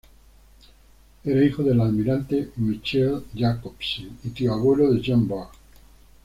[1.23, 5.53] Era hijo del almirante Michiel Jacobsen y tío abuelo de Jean Bart.